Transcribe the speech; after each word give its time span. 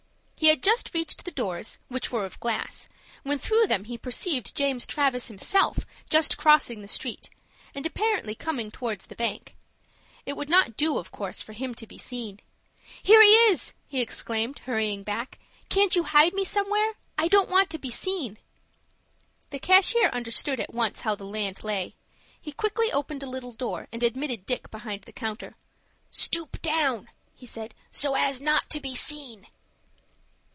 He 0.41 0.47
had 0.47 0.63
just 0.63 0.95
reached 0.95 1.23
the 1.23 1.29
doors, 1.29 1.77
which 1.87 2.11
were 2.11 2.25
of 2.25 2.39
glass, 2.39 2.89
when 3.21 3.37
through 3.37 3.67
them 3.67 3.83
he 3.83 3.95
perceived 3.95 4.55
James 4.55 4.87
Travis 4.87 5.27
himself 5.27 5.85
just 6.09 6.35
crossing 6.35 6.81
the 6.81 6.87
street, 6.87 7.29
and 7.75 7.85
apparently 7.85 8.33
coming 8.33 8.71
towards 8.71 9.05
the 9.05 9.15
bank. 9.15 9.55
It 10.25 10.35
would 10.35 10.49
not 10.49 10.75
do, 10.75 10.97
of 10.97 11.11
course, 11.11 11.43
for 11.43 11.53
him 11.53 11.75
to 11.75 11.85
be 11.85 11.99
seen. 11.99 12.39
"Here 13.03 13.21
he 13.21 13.29
is," 13.51 13.73
he 13.87 14.01
exclaimed, 14.01 14.61
hurrying 14.65 15.03
back. 15.03 15.37
"Can't 15.69 15.95
you 15.95 16.01
hide 16.05 16.33
me 16.33 16.43
somewhere? 16.43 16.93
I 17.19 17.27
don't 17.27 17.47
want 17.51 17.69
to 17.69 17.77
be 17.77 17.91
seen." 17.91 18.39
The 19.51 19.59
cashier 19.59 20.07
understood 20.07 20.59
at 20.59 20.73
once 20.73 21.01
how 21.01 21.13
the 21.13 21.23
land 21.23 21.63
lay. 21.63 21.93
He 22.41 22.51
quickly 22.51 22.91
opened 22.91 23.21
a 23.21 23.29
little 23.29 23.53
door, 23.53 23.87
and 23.91 24.01
admitted 24.01 24.47
Dick 24.47 24.71
behind 24.71 25.03
the 25.03 25.13
counter. 25.13 25.55
"Stoop 26.09 26.59
down," 26.63 27.09
he 27.35 27.45
said, 27.45 27.75
"so 27.91 28.15
as 28.15 28.41
not 28.41 28.71
to 28.71 28.79
be 28.79 28.95
seen." 28.95 29.45